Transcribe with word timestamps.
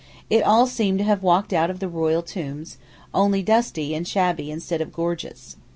It 0.31 0.41
all 0.43 0.65
seemed 0.65 0.97
to 0.97 1.03
have 1.05 1.21
walked 1.21 1.53
out 1.53 1.69
of 1.69 1.79
the 1.79 1.87
royal 1.87 2.23
tombs, 2.23 2.79
only 3.13 3.43
dusty 3.43 3.93
and 3.93 4.07
shabby 4.07 4.49
instead 4.49 4.81
of 4.81 4.91
gorgeous. 4.91 5.57